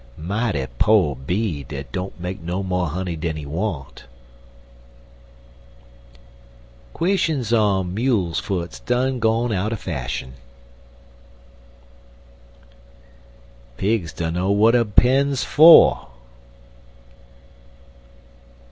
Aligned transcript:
Mighty 0.17 0.65
po' 0.79 1.13
bee 1.13 1.63
dat 1.63 1.91
don't 1.91 2.19
make 2.19 2.41
mo' 2.41 2.85
honey 2.85 3.15
dan 3.15 3.35
he 3.37 3.45
want. 3.45 4.05
Kwishins 6.95 7.53
on 7.53 7.93
mule's 7.93 8.39
foots 8.39 8.79
done 8.79 9.19
gone 9.19 9.51
out 9.53 9.71
er 9.71 9.75
fashun. 9.75 10.33
Pigs 13.77 14.11
dunno 14.11 14.49
w'at 14.51 14.73
a 14.73 14.85
pen's 14.85 15.43
fer. 15.43 15.93